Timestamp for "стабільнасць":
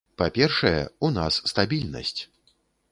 1.53-2.21